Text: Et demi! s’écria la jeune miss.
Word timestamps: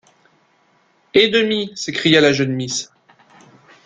Et 1.13 1.29
demi! 1.29 1.73
s’écria 1.75 2.21
la 2.21 2.33
jeune 2.33 2.53
miss. 2.53 2.89